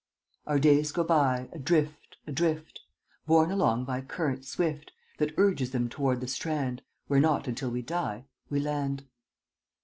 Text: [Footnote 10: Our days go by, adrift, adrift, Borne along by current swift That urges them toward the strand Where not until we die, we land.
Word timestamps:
[Footnote 0.47 0.51
10: 0.51 0.51
Our 0.53 0.59
days 0.59 0.91
go 0.93 1.03
by, 1.03 1.49
adrift, 1.51 2.17
adrift, 2.25 2.79
Borne 3.27 3.51
along 3.51 3.85
by 3.85 4.01
current 4.01 4.45
swift 4.45 4.91
That 5.19 5.35
urges 5.37 5.69
them 5.69 5.89
toward 5.89 6.21
the 6.21 6.27
strand 6.27 6.81
Where 7.05 7.19
not 7.19 7.47
until 7.47 7.69
we 7.69 7.83
die, 7.83 8.25
we 8.49 8.59
land. 8.61 9.05